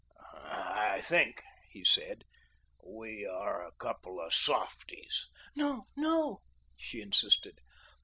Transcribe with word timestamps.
"I 0.33 1.01
think," 1.03 1.43
he 1.69 1.83
said, 1.85 2.23
"we 2.83 3.23
are 3.23 3.63
a 3.63 3.71
couple 3.73 4.19
of 4.19 4.33
softies." 4.33 5.27
"No, 5.55 5.83
no," 5.95 6.41
she 6.75 7.01
insisted. 7.01 7.59